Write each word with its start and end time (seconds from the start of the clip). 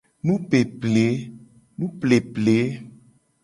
Nupeple. 0.27 1.05